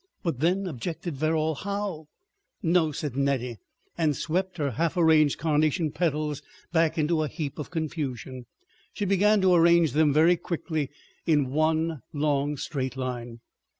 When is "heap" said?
7.27-7.59